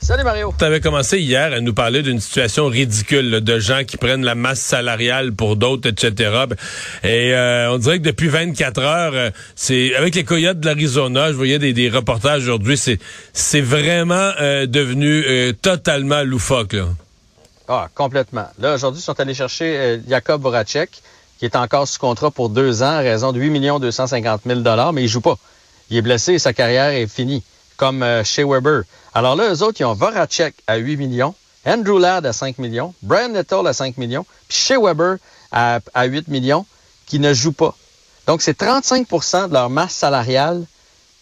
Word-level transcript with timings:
Salut 0.00 0.24
Mario. 0.24 0.54
Tu 0.56 0.64
avais 0.64 0.80
commencé 0.80 1.18
hier 1.18 1.52
à 1.52 1.60
nous 1.60 1.74
parler 1.74 2.02
d'une 2.02 2.20
situation 2.20 2.66
ridicule 2.66 3.30
là, 3.30 3.40
de 3.40 3.58
gens 3.58 3.84
qui 3.84 3.96
prennent 3.96 4.24
la 4.24 4.34
masse 4.34 4.60
salariale 4.60 5.32
pour 5.32 5.56
d'autres, 5.56 5.88
etc. 5.88 6.44
Et 7.02 7.34
euh, 7.34 7.72
on 7.72 7.78
dirait 7.78 7.98
que 7.98 8.04
depuis 8.04 8.28
24 8.28 8.80
heures, 8.80 9.12
euh, 9.14 9.30
c'est 9.56 9.94
avec 9.96 10.14
les 10.14 10.24
coyotes 10.24 10.60
de 10.60 10.66
l'Arizona, 10.66 11.28
je 11.28 11.36
voyais 11.36 11.58
des, 11.58 11.72
des 11.72 11.90
reportages 11.90 12.42
aujourd'hui, 12.42 12.78
c'est 12.78 12.98
c'est 13.32 13.60
vraiment 13.60 14.30
euh, 14.40 14.66
devenu 14.66 15.54
totalement 15.60 16.22
loufoque. 16.22 16.74
Là. 16.74 16.86
Ah, 17.68 17.88
complètement. 17.94 18.46
Là, 18.58 18.74
aujourd'hui, 18.74 19.00
ils 19.00 19.04
sont 19.04 19.18
allés 19.20 19.34
chercher 19.34 20.00
Jacob 20.08 20.40
Voracek, 20.40 20.90
qui 21.38 21.44
est 21.44 21.56
encore 21.56 21.86
sous 21.86 21.98
contrat 21.98 22.30
pour 22.30 22.48
deux 22.48 22.82
ans 22.82 22.96
à 22.96 22.98
raison 23.00 23.32
de 23.32 23.40
8 23.40 23.78
250 23.80 24.42
000 24.46 24.60
mais 24.92 25.02
il 25.02 25.08
joue 25.08 25.20
pas. 25.20 25.36
Il 25.90 25.96
est 25.96 26.02
blessé 26.02 26.34
et 26.34 26.38
sa 26.38 26.52
carrière 26.52 26.90
est 26.90 27.06
finie, 27.06 27.42
comme 27.78 28.04
Shea 28.24 28.44
Weber. 28.44 28.82
Alors 29.14 29.34
là, 29.34 29.54
eux 29.54 29.62
autres, 29.62 29.80
ils 29.80 29.84
ont 29.84 29.94
Voracek 29.94 30.54
à 30.66 30.76
8 30.76 30.98
millions, 30.98 31.34
Andrew 31.64 31.98
Ladd 31.98 32.26
à 32.26 32.34
5 32.34 32.58
millions, 32.58 32.94
Brian 33.02 33.30
Nettle 33.30 33.66
à 33.66 33.72
5 33.72 33.96
millions, 33.96 34.26
puis 34.48 34.58
Shea 34.58 34.78
Weber 34.78 35.16
à, 35.50 35.80
8 36.04 36.28
millions, 36.28 36.66
qui 37.06 37.18
ne 37.18 37.32
jouent 37.32 37.52
pas. 37.52 37.74
Donc, 38.26 38.42
c'est 38.42 38.60
35% 38.60 39.48
de 39.48 39.54
leur 39.54 39.70
masse 39.70 39.94
salariale 39.94 40.64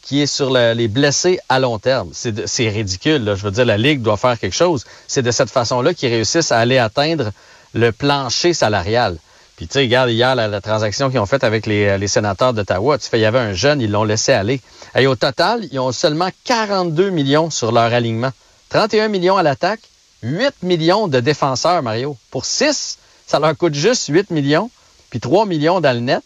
qui 0.03 0.23
est 0.23 0.27
sur 0.27 0.51
les 0.51 0.89
blessés 0.89 1.39
à 1.49 1.59
long 1.59 1.79
terme. 1.79 2.11
C'est 2.13 2.69
ridicule. 2.69 3.35
Je 3.37 3.43
veux 3.43 3.51
dire, 3.51 3.65
la 3.65 3.77
Ligue 3.77 4.03
doit 4.03 4.17
faire 4.17 4.39
quelque 4.39 4.55
chose. 4.55 4.85
C'est 5.09 5.23
de 5.23 5.31
cette 5.31 5.51
façon-là 5.51 5.95
qu'ils 5.95 6.11
réussissent 6.11 6.53
à 6.53 6.59
aller 6.59 6.79
atteindre 6.79 7.33
le 7.75 7.91
plancher 7.91 8.53
salarial. 8.53 9.19
Puis 9.57 9.67
tu 9.67 9.75
sais, 9.75 9.81
regarde 9.81 10.11
hier 10.11 10.35
la, 10.35 10.61
transaction 10.61 11.09
qu'ils 11.09 11.19
ont 11.19 11.27
faite 11.27 11.45
avec 11.45 11.65
les, 11.67 11.97
les 11.97 12.09
sénateurs 12.09 12.53
d'Ottawa. 12.53 12.99
Tu 12.99 13.09
fais, 13.09 13.19
il 13.19 13.23
y 13.23 13.27
avait 13.27 13.39
un 13.39 13.55
jeune, 13.55 13.81
ils 13.81 13.91
l'ont 13.91 14.05
laissé 14.05 14.33
aller. 14.33 14.61
Et 14.95 15.07
au 15.07 15.17
total, 15.17 15.67
ils 15.73 15.81
ont 15.81 15.93
seulement 15.93 16.29
42 16.45 17.09
millions 17.11 17.49
sur 17.49 17.73
leur 17.73 17.93
alignement. 17.93 18.33
31 18.69 19.09
millions 19.09 19.37
à 19.37 19.43
l'attaque, 19.43 19.81
8 20.23 20.63
millions 20.63 21.09
de 21.09 21.21
défenseurs, 21.21 21.83
Mario. 21.83 22.17
Pour 22.31 22.45
6, 22.45 22.99
ça 23.27 23.39
leur 23.39 23.57
coûte 23.57 23.75
juste 23.75 24.09
8 24.09 24.31
millions, 24.31 24.71
puis 25.11 25.21
3 25.21 25.47
millions 25.47 25.81
dans 25.81 25.93
le 25.93 26.01
net. 26.01 26.23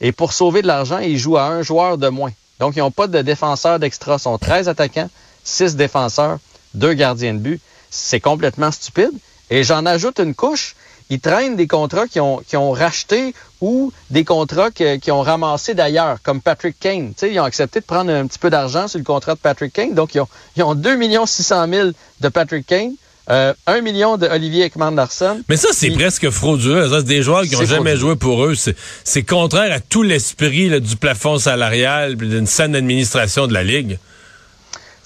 Et 0.00 0.12
pour 0.12 0.32
sauver 0.32 0.62
de 0.62 0.66
l'argent, 0.66 0.98
ils 0.98 1.18
jouent 1.18 1.38
à 1.38 1.46
un 1.46 1.62
joueur 1.62 1.96
de 1.96 2.08
moins. 2.08 2.32
Donc, 2.58 2.76
ils 2.76 2.80
n'ont 2.80 2.90
pas 2.90 3.06
de 3.06 3.22
défenseurs 3.22 3.78
d'extra. 3.78 4.16
Ils 4.16 4.22
sont 4.22 4.36
13 4.36 4.68
attaquants, 4.68 5.08
6 5.44 5.76
défenseurs, 5.76 6.38
2 6.74 6.92
gardiens 6.94 7.34
de 7.34 7.38
but. 7.38 7.60
C'est 7.90 8.20
complètement 8.20 8.70
stupide. 8.70 9.12
Et 9.48 9.64
j'en 9.64 9.86
ajoute 9.86 10.18
une 10.18 10.34
couche 10.34 10.74
ils 11.10 11.20
traînent 11.20 11.56
des 11.56 11.66
contrats 11.66 12.08
qui 12.08 12.20
ont, 12.20 12.38
qui 12.46 12.56
ont 12.56 12.72
racheté 12.72 13.34
ou 13.60 13.92
des 14.10 14.24
contrats 14.24 14.70
qui 14.70 15.10
ont 15.10 15.22
ramassé 15.22 15.74
d'ailleurs, 15.74 16.18
comme 16.22 16.40
Patrick 16.40 16.78
Kane. 16.78 17.12
ils 17.22 17.40
ont 17.40 17.44
accepté 17.44 17.80
de 17.80 17.84
prendre 17.84 18.12
un 18.12 18.26
petit 18.26 18.38
peu 18.38 18.50
d'argent 18.50 18.88
sur 18.88 18.98
le 18.98 19.04
contrat 19.04 19.34
de 19.34 19.40
Patrick 19.40 19.72
Kane. 19.72 19.94
Donc, 19.94 20.14
ils 20.14 20.20
ont, 20.20 20.28
ils 20.56 20.62
ont 20.62 20.74
2 20.74 20.98
600 21.26 21.66
000 21.68 21.88
de 22.20 22.28
Patrick 22.28 22.66
Kane. 22.66 22.94
Euh, 23.28 23.52
1 23.66 23.80
million 23.80 24.16
de 24.16 24.28
Olivier 24.28 24.66
Ekman-Larson. 24.66 25.42
Mais 25.48 25.56
ça, 25.56 25.68
c'est 25.72 25.90
presque 25.90 26.30
frauduleux. 26.30 26.88
Ça, 26.88 26.98
c'est 26.98 27.06
des 27.06 27.22
joueurs 27.22 27.42
qui 27.42 27.56
n'ont 27.56 27.64
jamais 27.64 27.96
joué 27.96 28.14
pour 28.14 28.44
eux. 28.44 28.54
C'est 29.02 29.22
contraire 29.24 29.72
à 29.72 29.80
tout 29.80 30.02
l'esprit 30.04 30.80
du 30.80 30.96
plafond 30.96 31.38
salarial 31.38 32.14
d'une 32.16 32.46
saine 32.46 32.76
administration 32.76 33.48
de 33.48 33.52
la 33.52 33.64
Ligue. 33.64 33.98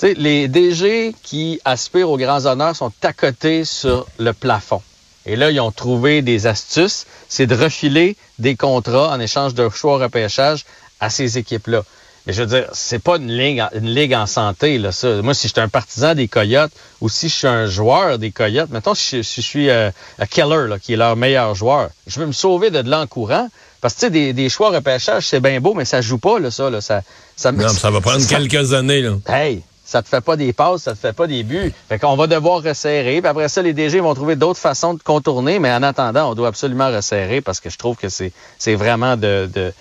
les 0.03 0.49
DG 0.49 1.15
qui 1.22 1.61
aspirent 1.65 2.11
aux 2.11 2.19
grands 2.19 2.44
honneurs 2.44 2.77
sont 2.77 2.93
à 3.03 3.15
côté 3.15 3.65
sur 3.65 4.06
le 4.19 4.34
plafond. 4.34 4.82
Et 5.26 5.36
là, 5.36 5.50
ils 5.50 5.60
ont 5.60 5.70
trouvé 5.70 6.22
des 6.22 6.47
astuces, 6.47 7.06
c'est 7.28 7.47
de 7.47 7.54
refiler 7.54 8.16
des 8.38 8.56
contrats 8.56 9.10
en 9.10 9.20
échange 9.20 9.54
de 9.54 9.69
choix 9.69 9.98
repêchage 9.98 10.64
à 10.98 11.10
ces 11.10 11.38
équipes-là. 11.38 11.84
Mais 12.26 12.32
je 12.34 12.42
veux 12.42 12.48
dire, 12.48 12.69
c'est 12.72 12.98
pas 12.98 13.16
une 13.16 13.32
ligue, 13.32 13.64
une 13.75 13.94
ligue 13.94 14.14
en 14.14 14.26
santé, 14.26 14.78
là, 14.78 14.92
ça. 14.92 15.22
Moi, 15.22 15.32
si 15.32 15.48
je 15.48 15.53
suis 15.53 15.60
un 15.60 15.69
partisan 15.69 16.14
des 16.14 16.28
Coyotes 16.28 16.72
ou 17.00 17.08
si 17.08 17.28
je 17.28 17.34
suis 17.34 17.47
un 17.47 17.66
joueur 17.66 18.19
des 18.19 18.31
Coyotes, 18.31 18.70
mettons 18.70 18.94
si 18.94 19.22
je, 19.22 19.41
suis 19.41 19.70
euh, 19.70 19.91
Keller, 20.31 20.69
là, 20.69 20.78
qui 20.78 20.92
est 20.92 20.97
leur 20.97 21.16
meilleur 21.16 21.54
joueur, 21.54 21.88
je 22.06 22.20
veux 22.20 22.26
me 22.26 22.32
sauver 22.32 22.70
de, 22.70 22.82
de 22.82 23.04
courant. 23.06 23.48
Parce 23.81 23.94
que, 23.94 24.00
tu 24.00 24.06
sais, 24.06 24.10
des, 24.10 24.32
des 24.34 24.50
choix 24.50 24.70
repêchage, 24.70 25.26
c'est 25.26 25.41
bien 25.41 25.58
beau, 25.60 25.72
mais 25.72 25.87
ça 25.87 26.02
joue 26.02 26.19
pas, 26.19 26.38
là, 26.38 26.50
ça. 26.50 26.69
Là, 26.69 26.82
ça, 26.82 27.02
ça, 27.37 27.52
non, 27.52 27.69
ça 27.69 27.91
va 27.91 28.02
prendre 28.02 28.26
quelques 28.26 28.75
années, 28.75 29.00
là. 29.00 29.16
Hey, 29.26 29.62
ça 29.91 30.03
te 30.03 30.09
fait 30.09 30.21
pas 30.21 30.37
des 30.37 30.53
passes, 30.53 30.83
ça 30.83 30.93
te 30.93 30.99
fait 30.99 31.12
pas 31.12 31.27
des 31.27 31.43
buts. 31.43 31.73
Fait 31.89 31.99
qu'on 31.99 32.15
va 32.15 32.28
devoir 32.28 32.62
resserrer. 32.62 33.21
Puis 33.21 33.28
après 33.28 33.49
ça, 33.49 33.61
les 33.61 33.73
DG 33.73 33.99
vont 33.99 34.15
trouver 34.15 34.37
d'autres 34.37 34.61
façons 34.61 34.95
de 34.95 35.03
contourner. 35.03 35.59
Mais 35.59 35.73
en 35.73 35.83
attendant, 35.83 36.31
on 36.31 36.34
doit 36.34 36.47
absolument 36.47 36.89
resserrer 36.93 37.41
parce 37.41 37.59
que 37.59 37.71
je 37.71 37.77
trouve 37.77 37.97
que 37.97 38.09
c'est, 38.09 38.33
vraiment 38.77 39.17
de, 39.17 39.73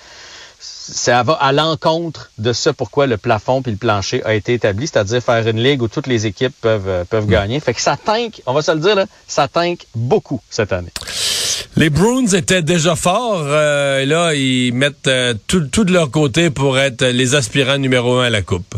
ça 0.60 1.22
va 1.22 1.34
à 1.34 1.52
l'encontre 1.52 2.32
de 2.40 2.54
ce 2.54 2.72
pourquoi 2.72 3.06
le 3.06 3.18
plafond 3.18 3.62
puis 3.62 3.72
le 3.72 3.78
plancher 3.78 4.24
a 4.26 4.34
été 4.34 4.56
établi, 4.56 4.88
c'est-à-dire 4.88 5.22
faire 5.22 5.48
une 5.48 5.62
ligue 5.62 5.84
où 5.84 5.88
toutes 5.88 6.08
les 6.08 6.26
équipes 6.26 6.56
peuvent, 6.60 6.90
euh, 6.90 7.22
gagner. 7.28 7.60
Fait 7.60 7.76
que 7.76 7.82
ça 7.82 7.96
tanque, 7.96 8.42
on 8.48 8.54
va 8.54 8.64
se 8.64 8.72
le 8.72 8.80
dire, 8.80 8.96
là, 8.96 9.06
ça 9.28 9.48
tanque 9.48 9.86
beaucoup 9.94 10.42
cette 10.50 10.74
année. 10.74 10.92
Les 11.76 11.92
Bruins 11.92 12.26
étaient 12.26 12.64
déjà 12.64 12.96
forts. 12.96 13.44
Euh, 13.46 14.06
là, 14.06 14.34
ils 14.34 14.74
mettent 14.74 15.08
euh, 15.08 15.36
tout 15.46 15.84
de 15.84 15.94
leur 15.94 16.10
côté 16.10 16.50
pour 16.50 16.80
être 16.80 17.06
les 17.06 17.36
aspirants 17.36 17.78
numéro 17.78 18.18
un 18.18 18.26
à 18.26 18.30
la 18.32 18.42
Coupe. 18.42 18.76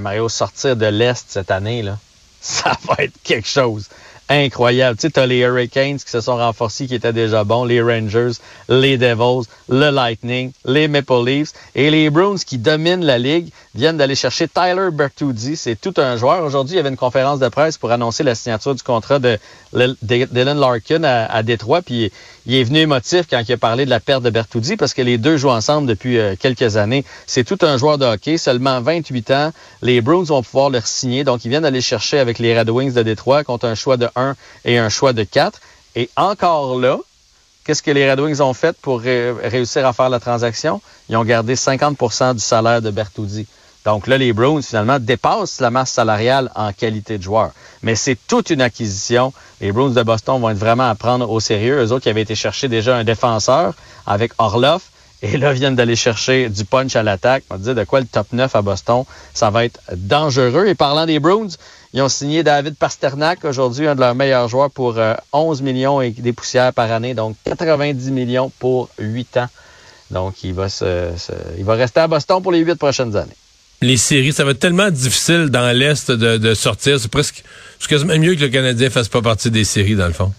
Mario, 0.00 0.28
sortir 0.28 0.76
de 0.76 0.86
l'Est 0.86 1.24
cette 1.28 1.50
année, 1.50 1.82
là, 1.82 1.98
ça 2.40 2.76
va 2.86 2.96
être 2.98 3.14
quelque 3.22 3.48
chose 3.48 3.88
incroyable. 4.28 4.96
Tu 4.96 5.02
sais, 5.02 5.10
t'as 5.10 5.26
les 5.26 5.38
Hurricanes 5.38 5.98
qui 5.98 6.10
se 6.10 6.20
sont 6.20 6.36
renforcés, 6.36 6.86
qui 6.86 6.94
étaient 6.94 7.12
déjà 7.12 7.44
bons, 7.44 7.64
les 7.64 7.80
Rangers, 7.80 8.32
les 8.68 8.98
Devils, 8.98 9.46
le 9.68 9.90
Lightning, 9.90 10.52
les 10.64 10.88
Maple 10.88 11.24
Leafs 11.24 11.52
et 11.74 11.90
les 11.90 12.10
Bruins 12.10 12.36
qui 12.44 12.58
dominent 12.58 13.04
la 13.04 13.18
ligue 13.18 13.50
viennent 13.74 13.96
d'aller 13.96 14.14
chercher 14.14 14.48
Tyler 14.48 14.88
Bertuzzi. 14.92 15.56
C'est 15.56 15.80
tout 15.80 15.94
un 15.98 16.16
joueur. 16.16 16.44
Aujourd'hui, 16.44 16.74
il 16.74 16.76
y 16.76 16.80
avait 16.80 16.88
une 16.88 16.96
conférence 16.96 17.38
de 17.38 17.48
presse 17.48 17.78
pour 17.78 17.92
annoncer 17.92 18.22
la 18.22 18.34
signature 18.34 18.74
du 18.74 18.82
contrat 18.82 19.18
de 19.18 19.38
Dylan 20.02 20.58
Larkin 20.58 21.04
à, 21.04 21.26
à 21.26 21.42
Détroit. 21.42 21.82
Puis 21.82 22.10
il 22.46 22.54
est 22.54 22.64
venu 22.64 22.78
émotif 22.78 23.26
quand 23.28 23.42
il 23.46 23.52
a 23.52 23.56
parlé 23.56 23.84
de 23.84 23.90
la 23.90 24.00
perte 24.00 24.22
de 24.22 24.30
Bertuzzi 24.30 24.76
parce 24.76 24.94
que 24.94 25.02
les 25.02 25.18
deux 25.18 25.36
jouent 25.36 25.50
ensemble 25.50 25.88
depuis 25.88 26.18
euh, 26.18 26.34
quelques 26.38 26.76
années. 26.76 27.04
C'est 27.26 27.44
tout 27.44 27.58
un 27.62 27.76
joueur 27.76 27.98
de 27.98 28.04
hockey, 28.04 28.38
seulement 28.38 28.80
28 28.80 29.30
ans. 29.32 29.52
Les 29.82 30.00
Bruins 30.00 30.24
vont 30.24 30.42
pouvoir 30.42 30.70
le 30.70 30.80
signer. 30.84 31.24
Donc, 31.24 31.44
ils 31.44 31.48
viennent 31.48 31.64
d'aller 31.64 31.80
chercher 31.80 32.18
avec 32.18 32.38
les 32.38 32.58
Red 32.58 32.70
Wings 32.70 32.92
de 32.92 33.02
Détroit 33.02 33.44
contre 33.44 33.66
un 33.66 33.74
choix 33.74 33.96
de 33.96 34.08
1 34.16 34.34
et 34.64 34.78
un 34.78 34.88
choix 34.88 35.12
de 35.12 35.22
4. 35.22 35.60
Et 35.94 36.10
encore 36.16 36.78
là, 36.78 36.98
qu'est-ce 37.64 37.82
que 37.82 37.90
les 37.90 38.10
Red 38.10 38.20
Wings 38.20 38.40
ont 38.40 38.54
fait 38.54 38.76
pour 38.80 39.00
réussir 39.00 39.86
à 39.86 39.92
faire 39.92 40.08
la 40.08 40.20
transaction? 40.20 40.80
Ils 41.08 41.16
ont 41.16 41.24
gardé 41.24 41.54
50% 41.54 42.34
du 42.34 42.40
salaire 42.40 42.82
de 42.82 42.90
Bertuzzi. 42.90 43.46
Donc 43.84 44.08
là, 44.08 44.18
les 44.18 44.32
Bruins, 44.32 44.62
finalement, 44.62 44.98
dépassent 44.98 45.60
la 45.60 45.70
masse 45.70 45.92
salariale 45.92 46.50
en 46.56 46.72
qualité 46.72 47.18
de 47.18 47.22
joueur. 47.22 47.52
Mais 47.82 47.94
c'est 47.94 48.18
toute 48.26 48.50
une 48.50 48.60
acquisition. 48.60 49.32
Les 49.60 49.70
Bruins 49.70 49.90
de 49.90 50.02
Boston 50.02 50.40
vont 50.40 50.50
être 50.50 50.58
vraiment 50.58 50.90
à 50.90 50.94
prendre 50.96 51.30
au 51.30 51.38
sérieux. 51.38 51.84
Eux 51.84 51.92
autres 51.92 52.02
qui 52.02 52.08
avaient 52.08 52.22
été 52.22 52.34
chercher 52.34 52.66
déjà 52.66 52.96
un 52.96 53.04
défenseur 53.04 53.74
avec 54.04 54.32
Orloff. 54.38 54.90
Et 55.22 55.38
là, 55.38 55.52
viennent 55.52 55.76
d'aller 55.76 55.96
chercher 55.96 56.48
du 56.48 56.64
punch 56.64 56.94
à 56.94 57.02
l'attaque. 57.02 57.44
On 57.50 57.54
va 57.54 57.62
dire 57.62 57.74
de 57.74 57.84
quoi 57.84 58.00
le 58.00 58.06
top 58.06 58.26
9 58.32 58.54
à 58.54 58.62
Boston, 58.62 59.04
ça 59.32 59.50
va 59.50 59.64
être 59.64 59.80
dangereux. 59.94 60.66
Et 60.66 60.74
parlant 60.74 61.06
des 61.06 61.18
Bruins, 61.18 61.48
ils 61.94 62.02
ont 62.02 62.08
signé 62.08 62.42
David 62.42 62.76
Pasternak, 62.76 63.44
aujourd'hui 63.44 63.86
un 63.86 63.94
de 63.94 64.00
leurs 64.00 64.14
meilleurs 64.14 64.48
joueurs, 64.48 64.70
pour 64.70 64.98
11 65.32 65.60
euh, 65.60 65.64
millions 65.64 66.02
et 66.02 66.10
des 66.10 66.34
poussières 66.34 66.72
par 66.74 66.92
année, 66.92 67.14
donc 67.14 67.36
90 67.44 68.10
millions 68.10 68.52
pour 68.58 68.90
8 68.98 69.38
ans. 69.38 69.48
Donc, 70.10 70.44
il 70.44 70.52
va, 70.52 70.68
se, 70.68 71.10
il 71.58 71.64
va 71.64 71.74
rester 71.74 72.00
à 72.00 72.08
Boston 72.08 72.42
pour 72.42 72.52
les 72.52 72.60
8 72.60 72.74
prochaines 72.76 73.16
années. 73.16 73.36
les 73.80 73.96
séries, 73.96 74.32
ça 74.32 74.44
va 74.44 74.50
être 74.50 74.60
tellement 74.60 74.90
difficile 74.90 75.48
dans 75.48 75.74
l'Est 75.76 76.10
de, 76.10 76.54
sortir. 76.54 77.00
C'est 77.00 77.10
presque, 77.10 77.42
c'est 77.78 77.88
quasiment 77.88 78.16
mieux 78.18 78.34
que 78.34 78.42
le 78.42 78.48
Canadien 78.48 78.90
fasse 78.90 79.08
pas 79.08 79.22
partie 79.22 79.50
des 79.50 79.64
séries, 79.64 79.96
dans 79.96 80.06
le 80.06 80.12
fond. 80.12 80.32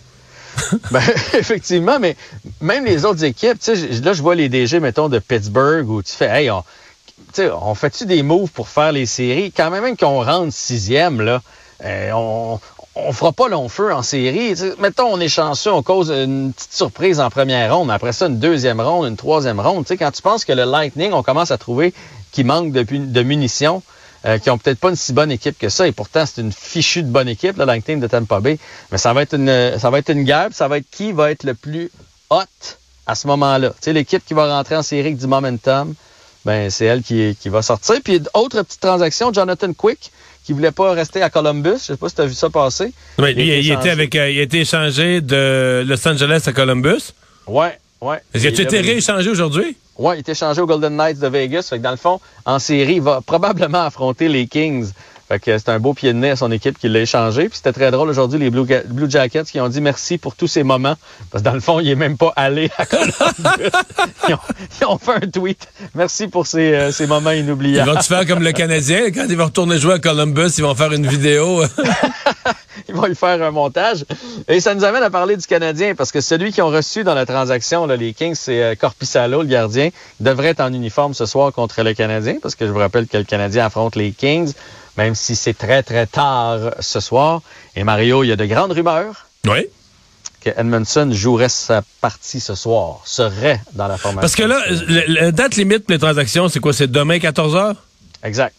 Ben, 0.91 1.01
effectivement, 1.33 1.99
mais 1.99 2.15
même 2.61 2.85
les 2.85 3.05
autres 3.05 3.23
équipes, 3.23 3.57
là, 3.65 4.13
je 4.13 4.21
vois 4.21 4.35
les 4.35 4.49
DG, 4.49 4.79
mettons, 4.79 5.09
de 5.09 5.19
Pittsburgh, 5.19 5.89
où 5.89 6.01
tu 6.01 6.13
fais, 6.13 6.27
hey, 6.27 6.51
on, 6.51 6.63
on 7.37 7.75
fait-tu 7.75 8.05
des 8.05 8.23
moves 8.23 8.49
pour 8.49 8.67
faire 8.67 8.91
les 8.91 9.05
séries? 9.05 9.51
Quand 9.55 9.69
même, 9.69 9.83
même 9.83 9.97
qu'on 9.97 10.23
rentre 10.23 10.53
sixième, 10.53 11.21
là, 11.21 11.41
euh, 11.83 12.11
on, 12.13 12.59
on 12.95 13.13
fera 13.13 13.31
pas 13.31 13.47
long 13.47 13.69
feu 13.69 13.93
en 13.93 14.01
série. 14.01 14.55
Mettons, 14.79 15.07
on 15.13 15.19
est 15.19 15.29
chanceux, 15.29 15.71
on 15.71 15.83
cause 15.83 16.09
une 16.09 16.53
petite 16.53 16.73
surprise 16.73 17.19
en 17.19 17.29
première 17.29 17.75
ronde, 17.75 17.87
mais 17.87 17.93
après 17.93 18.13
ça, 18.13 18.27
une 18.27 18.39
deuxième 18.39 18.81
ronde, 18.81 19.07
une 19.07 19.17
troisième 19.17 19.59
ronde. 19.59 19.85
Tu 19.85 19.89
sais, 19.89 19.97
quand 19.97 20.11
tu 20.11 20.21
penses 20.21 20.45
que 20.45 20.53
le 20.53 20.63
Lightning, 20.63 21.13
on 21.13 21.23
commence 21.23 21.51
à 21.51 21.57
trouver 21.57 21.93
qu'il 22.31 22.45
manque 22.45 22.71
de 22.71 23.23
munitions, 23.23 23.81
euh, 24.25 24.37
qui 24.37 24.49
ont 24.49 24.57
peut-être 24.57 24.79
pas 24.79 24.89
une 24.89 24.95
si 24.95 25.13
bonne 25.13 25.31
équipe 25.31 25.57
que 25.57 25.69
ça, 25.69 25.87
et 25.87 25.91
pourtant 25.91 26.25
c'est 26.25 26.41
une 26.41 26.51
fichue 26.51 27.03
de 27.03 27.09
bonne 27.09 27.29
équipe, 27.29 27.57
là, 27.57 27.65
la 27.65 27.79
team 27.79 27.99
de 27.99 28.07
Tampa 28.07 28.39
Bay. 28.39 28.57
Mais 28.91 28.97
ça 28.97 29.13
va 29.13 29.21
être 29.21 29.35
une, 29.35 29.77
ça 29.77 29.89
va 29.89 29.99
être 29.99 30.09
une 30.09 30.23
guerre, 30.23 30.49
ça 30.51 30.67
va 30.67 30.77
être 30.77 30.89
qui 30.89 31.11
va 31.11 31.31
être 31.31 31.43
le 31.43 31.53
plus 31.53 31.91
hot 32.29 32.43
à 33.05 33.15
ce 33.15 33.27
moment-là. 33.27 33.69
Tu 33.69 33.75
sais, 33.81 33.93
l'équipe 33.93 34.23
qui 34.25 34.33
va 34.33 34.53
rentrer 34.55 34.75
en 34.75 34.83
série 34.83 35.07
avec 35.07 35.17
du 35.17 35.27
momentum, 35.27 35.93
ben 36.45 36.69
c'est 36.69 36.85
elle 36.85 37.03
qui, 37.03 37.37
qui 37.39 37.49
va 37.49 37.61
sortir. 37.61 37.95
Puis 38.03 38.21
autre 38.33 38.61
petite 38.61 38.81
transaction, 38.81 39.33
Jonathan 39.33 39.73
Quick, 39.73 40.11
qui 40.43 40.53
voulait 40.53 40.71
pas 40.71 40.93
rester 40.93 41.21
à 41.21 41.29
Columbus. 41.29 41.79
Je 41.79 41.83
sais 41.83 41.97
pas 41.97 42.09
si 42.09 42.15
tu 42.15 42.21
as 42.21 42.25
vu 42.25 42.33
ça 42.33 42.49
passer. 42.49 42.93
Oui, 43.19 43.33
il, 43.35 43.47
il, 43.47 43.71
était 43.71 43.89
avec, 43.89 44.15
euh, 44.15 44.29
il 44.29 44.39
a 44.39 44.43
été 44.43 44.61
échangé 44.61 45.21
de 45.21 45.83
Los 45.85 46.07
Angeles 46.07 46.43
à 46.45 46.53
Columbus. 46.53 47.13
Ouais, 47.47 47.77
ouais. 48.01 48.17
Est-ce 48.33 48.43
que 48.43 48.49
tu 48.49 48.61
été 48.61 48.81
rééchangé 48.81 49.29
aujourd'hui? 49.29 49.77
Oui, 49.97 50.15
il 50.15 50.19
est 50.19 50.29
échangé 50.29 50.61
aux 50.61 50.67
Golden 50.67 50.95
Knights 50.95 51.19
de 51.19 51.27
Vegas. 51.27 51.67
Fait 51.69 51.77
que 51.77 51.83
dans 51.83 51.91
le 51.91 51.97
fond, 51.97 52.19
en 52.45 52.59
série, 52.59 52.95
il 52.95 53.01
va 53.01 53.21
probablement 53.21 53.83
affronter 53.83 54.27
les 54.27 54.47
Kings. 54.47 54.91
Fait 55.27 55.39
que 55.39 55.57
c'est 55.57 55.69
un 55.69 55.79
beau 55.79 55.93
pied 55.93 56.13
de 56.13 56.17
nez 56.17 56.29
à 56.29 56.35
son 56.37 56.51
équipe 56.51 56.77
qui 56.77 56.87
l'a 56.87 57.01
échangé. 57.01 57.49
Puis 57.49 57.57
c'était 57.57 57.73
très 57.73 57.91
drôle 57.91 58.09
aujourd'hui, 58.09 58.39
les 58.39 58.49
Blue, 58.49 58.65
Blue, 58.85 59.09
Jackets 59.09 59.43
qui 59.43 59.59
ont 59.59 59.67
dit 59.67 59.81
merci 59.81 60.17
pour 60.17 60.35
tous 60.35 60.47
ces 60.47 60.63
moments. 60.63 60.95
Parce 61.31 61.43
que 61.43 61.49
dans 61.49 61.53
le 61.53 61.59
fond, 61.59 61.81
il 61.81 61.89
est 61.89 61.95
même 61.95 62.15
pas 62.15 62.31
allé 62.37 62.69
à 62.77 62.85
Columbus. 62.85 63.11
ils, 64.29 64.33
ont, 64.33 64.39
ils, 64.79 64.85
ont, 64.85 64.97
fait 64.97 65.15
un 65.15 65.27
tweet. 65.27 65.67
Merci 65.95 66.27
pour 66.27 66.47
ces, 66.47 66.73
euh, 66.73 66.91
ces 66.93 67.07
moments 67.07 67.31
inoubliables. 67.31 67.89
Ils 67.89 67.93
vont-tu 67.93 68.07
faire 68.07 68.25
comme 68.25 68.41
le 68.41 68.53
Canadien? 68.53 69.11
Quand 69.11 69.25
ils 69.27 69.35
vont 69.35 69.45
retourner 69.45 69.77
jouer 69.79 69.95
à 69.95 69.99
Columbus, 69.99 70.51
ils 70.57 70.63
vont 70.63 70.75
faire 70.75 70.93
une 70.93 71.07
vidéo. 71.07 71.63
ils 72.89 72.95
vont 72.95 73.07
y 73.07 73.15
faire 73.15 73.41
un 73.41 73.51
montage. 73.51 74.05
Et 74.47 74.59
ça 74.59 74.75
nous 74.75 74.83
amène 74.83 75.03
à 75.03 75.09
parler 75.09 75.37
du 75.37 75.45
Canadien, 75.45 75.95
parce 75.95 76.11
que 76.11 76.21
celui 76.21 76.51
qui 76.51 76.61
ont 76.61 76.69
reçu 76.69 77.03
dans 77.03 77.13
la 77.13 77.25
transaction, 77.25 77.85
là, 77.85 77.95
les 77.95 78.13
Kings, 78.13 78.35
c'est 78.35 78.61
euh, 78.61 78.75
Corpissalo, 78.75 79.41
le 79.41 79.47
gardien, 79.47 79.89
il 80.19 80.23
devrait 80.23 80.49
être 80.49 80.61
en 80.61 80.73
uniforme 80.73 81.13
ce 81.13 81.25
soir 81.25 81.51
contre 81.53 81.83
le 81.83 81.93
Canadien, 81.93 82.37
parce 82.41 82.55
que 82.55 82.65
je 82.65 82.71
vous 82.71 82.79
rappelle 82.79 83.07
que 83.07 83.17
le 83.17 83.23
Canadien 83.23 83.65
affronte 83.65 83.95
les 83.95 84.11
Kings, 84.11 84.53
même 84.97 85.15
si 85.15 85.35
c'est 85.35 85.57
très, 85.57 85.83
très 85.83 86.07
tard 86.07 86.71
ce 86.79 86.99
soir. 86.99 87.41
Et 87.75 87.83
Mario, 87.83 88.23
il 88.23 88.27
y 88.27 88.31
a 88.31 88.35
de 88.35 88.45
grandes 88.45 88.71
rumeurs. 88.71 89.27
Oui 89.45 89.67
que 90.41 90.49
Edmondson 90.51 91.09
jouerait 91.11 91.49
sa 91.49 91.83
partie 92.01 92.39
ce 92.39 92.55
soir, 92.55 93.01
serait 93.05 93.59
dans 93.73 93.87
la 93.87 93.97
formation. 93.97 94.21
Parce 94.21 94.35
que 94.35 94.43
là, 94.43 94.61
la 95.07 95.31
date 95.31 95.55
limite 95.55 95.85
pour 95.85 95.93
les 95.93 95.99
transactions, 95.99 96.47
c'est 96.47 96.59
quoi? 96.59 96.73
C'est 96.73 96.91
demain 96.91 97.17
14h? 97.17 97.75
Exact. 98.23 98.55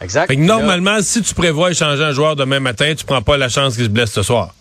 Exact. 0.00 0.26
Fait 0.28 0.36
que 0.36 0.42
normalement, 0.42 0.98
si 1.00 1.22
tu 1.22 1.34
prévois 1.34 1.70
échanger 1.70 2.02
un 2.02 2.12
joueur 2.12 2.36
demain 2.36 2.60
matin, 2.60 2.94
tu 2.96 3.04
prends 3.04 3.22
pas 3.22 3.36
la 3.36 3.48
chance 3.48 3.76
qu'il 3.76 3.84
se 3.84 3.88
blesse 3.90 4.12
ce 4.12 4.22
soir. 4.22 4.54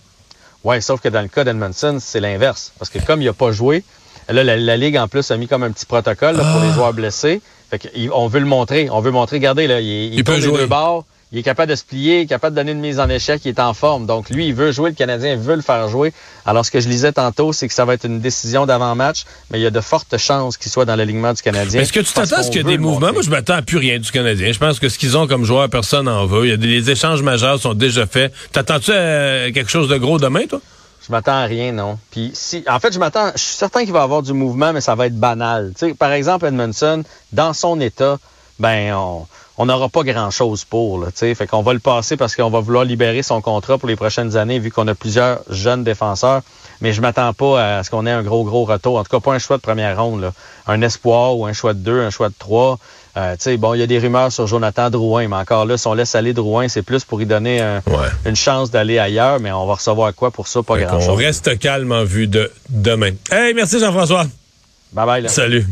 Oui, 0.64 0.82
sauf 0.82 1.02
que 1.02 1.10
dans 1.10 1.22
le 1.22 1.28
cas 1.28 1.44
d'Edmondson, 1.44 1.98
c'est 2.00 2.20
l'inverse. 2.22 2.72
Parce 2.80 2.90
que 2.90 3.00
comme 3.00 3.22
il 3.22 3.26
n'a 3.26 3.34
pas 3.34 3.52
joué, 3.52 3.84
là, 4.30 4.44
la, 4.44 4.56
la, 4.56 4.78
Ligue 4.78 4.98
en 4.98 5.08
plus 5.08 5.30
a 5.32 5.38
mis 5.38 5.48
comme 5.48 5.64
un 5.64 5.72
petit 5.72 5.86
protocole 5.86 6.38
là, 6.38 6.44
pour 6.44 6.62
Ah. 6.62 6.66
les 6.66 6.72
joueurs 6.74 6.94
blessés. 6.94 7.42
Fait 7.70 7.82
on 8.14 8.28
veut 8.28 8.40
le 8.40 8.46
montrer. 8.46 8.90
On 8.92 9.02
veut 9.02 9.12
montrer, 9.12 9.38
regardez, 9.38 9.68
là, 9.68 9.82
il, 9.82 9.88
il, 9.88 10.14
Il 10.16 10.24
peut 10.24 10.40
jouer. 10.40 10.60
deux 10.60 10.68
il 11.34 11.40
est 11.40 11.44
capable 11.44 11.72
de 11.72 11.76
se 11.76 11.84
plier, 11.84 12.20
il 12.20 12.22
est 12.22 12.28
capable 12.28 12.56
de 12.56 12.62
donner 12.62 12.74
une 12.74 12.80
mise 12.80 13.00
en 13.00 13.10
échec, 13.10 13.42
il 13.46 13.50
est 13.50 13.60
en 13.60 13.74
forme. 13.74 14.06
Donc 14.06 14.30
lui, 14.30 14.48
il 14.48 14.54
veut 14.54 14.72
jouer, 14.72 14.92
le 14.92 14.96
Canadien 14.96 15.36
veut 15.36 15.56
le 15.56 15.64
faire 15.64 15.88
jouer. 15.90 16.14
Alors 16.46 16.66
ce 16.66 16.70
que 16.70 16.80
je 16.80 16.88
lisais 16.88 17.12
tantôt, 17.12 17.54
c'est 17.54 17.68
que 17.68 17.74
ça 17.74 17.86
va 17.86 17.96
être 17.96 18.06
une 18.06 18.20
décision 18.20 18.66
d'avant-match, 18.68 19.26
mais 19.50 19.60
il 19.60 19.64
y 19.64 19.66
a 19.66 19.72
de 19.72 19.82
fortes 19.82 20.18
chances 20.18 20.58
qu'il 20.58 20.72
soit 20.72 20.86
dans 20.86 20.96
l'alignement 20.96 21.34
du 21.34 21.42
Canadien. 21.42 21.82
Est-ce 21.82 21.94
que 21.94 22.02
tu 22.02 22.14
t'attends 22.14 22.38
à 22.38 22.44
ce 22.44 22.52
qu'il 22.52 22.58
y 22.58 22.60
ait 22.60 22.64
des 22.64 22.78
mouvements? 22.78 23.12
Moi, 23.14 23.24
je 23.24 23.30
m'attends 23.30 23.56
à 23.56 23.62
plus 23.62 23.78
rien 23.78 23.98
du 24.00 24.12
Canadien. 24.12 24.52
Je 24.52 24.60
pense 24.60 24.80
que 24.80 24.90
ce 24.90 25.00
qu'ils 25.00 25.18
ont 25.18 25.26
comme 25.26 25.44
joueur, 25.44 25.70
personne 25.70 26.06
n'en 26.06 26.26
veut. 26.26 26.46
Il 26.46 26.50
y 26.50 26.54
a 26.54 26.58
des 26.58 26.74
les 26.74 26.92
échanges 26.92 27.22
majeurs 27.22 27.60
sont 27.60 27.74
déjà 27.74 28.06
faits. 28.06 28.34
T'attends-tu 28.52 28.92
à 28.92 29.52
quelque 29.52 29.70
chose 29.70 29.88
de 29.88 29.98
gros 29.98 30.18
demain, 30.18 30.46
toi? 30.48 30.60
Je 31.06 31.12
m'attends 31.12 31.34
à 31.34 31.44
rien, 31.44 31.72
non. 31.72 32.00
Puis 32.12 32.32
si, 32.34 32.64
en 32.68 32.80
fait, 32.80 32.94
je 32.94 33.00
m'attends, 33.00 33.32
je 33.36 33.42
suis 33.42 33.56
certain 33.56 33.84
qu'il 33.84 33.92
va 33.92 34.00
y 34.00 34.04
avoir 34.04 34.22
du 34.22 34.34
mouvement, 34.34 34.72
mais 34.72 34.82
ça 34.82 34.96
va 34.96 35.08
être 35.08 35.20
banal. 35.20 35.74
Tu 35.78 35.88
sais, 35.88 35.94
par 35.94 36.12
exemple, 36.14 36.46
Edmondson, 36.46 37.04
dans 37.32 37.54
son 37.54 37.80
état, 37.82 38.18
ben 38.60 38.94
on 38.96 39.26
on 39.60 39.68
n'aura 39.68 39.88
pas 39.88 40.02
grand-chose 40.02 40.64
pour. 40.66 41.00
Là, 41.00 41.08
tu 41.12 41.18
sais. 41.20 41.36
fait 41.36 41.46
qu'on 41.46 41.62
va 41.62 41.74
le 41.74 41.80
passer 41.80 42.18
parce 42.18 42.36
qu'on 42.36 42.50
va 42.50 42.60
vouloir 42.60 42.86
libérer 42.86 43.22
son 43.22 43.40
contrat 43.40 43.78
pour 43.78 43.88
les 43.88 43.96
prochaines 43.96 44.36
années, 44.36 44.58
vu 44.58 44.72
qu'on 44.72 44.88
a 44.88 44.96
plusieurs 44.96 45.42
jeunes 45.48 45.84
défenseurs. 45.84 46.42
Mais 46.82 46.92
je 46.92 47.02
m'attends 47.02 47.34
pas 47.34 47.78
à 47.78 47.84
ce 47.84 47.92
qu'on 47.92 48.08
ait 48.08 48.12
un 48.12 48.24
gros, 48.24 48.44
gros 48.44 48.66
retour. 48.66 48.98
En 48.98 49.04
tout 49.04 49.12
cas, 49.12 49.20
pas 49.20 49.32
un 49.34 49.38
choix 49.40 49.58
de 49.58 49.62
première 49.62 50.02
ronde. 50.02 50.22
Là. 50.22 50.34
Un 50.66 50.82
espoir 50.82 51.38
ou 51.38 51.46
un 51.46 51.54
choix 51.54 51.76
de 51.76 51.80
deux, 51.80 52.02
un 52.02 52.10
choix 52.10 52.30
de 52.30 52.34
trois. 52.38 52.80
Euh, 53.16 53.36
bon, 53.60 53.76
il 53.76 53.80
y 53.80 53.84
a 53.84 53.88
des 53.88 54.00
rumeurs 54.00 54.32
sur 54.32 54.48
Jonathan 54.48 54.90
Drouin, 54.90 55.28
mais 55.28 55.36
encore 55.36 55.66
là, 55.66 55.78
si 55.78 55.86
on 55.86 55.94
laisse 55.94 56.16
aller 56.16 56.34
Drouin, 56.34 56.68
c'est 56.68 56.82
plus 56.82 57.04
pour 57.04 57.22
y 57.22 57.28
donner 57.28 57.62
un- 57.62 57.78
Ouais. 57.86 58.08
une 58.26 58.36
chance 58.36 58.72
d'aller 58.72 58.98
ailleurs, 58.98 59.40
mais 59.40 59.52
on 59.52 59.68
va 59.68 59.76
recevoir 59.76 60.16
quoi 60.16 60.32
pour 60.32 60.48
ça? 60.48 60.64
Pas 60.64 60.80
grand-chose. 60.80 61.16
reste 61.16 61.60
calme 61.60 61.92
en 61.92 62.04
vue 62.04 62.26
de 62.28 62.52
demain. 62.70 63.12
Hey, 63.32 63.54
merci 63.54 63.80
Jean-François. 63.80 64.26
Bye 64.94 65.06
bye. 65.06 65.22
Là. 65.22 65.30
Salut. 65.30 65.68